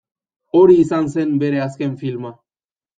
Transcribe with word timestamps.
Hori 0.59 0.79
izan 0.85 1.07
zen 1.17 1.37
bere 1.47 1.63
azken 1.69 1.95
filma. 2.05 2.37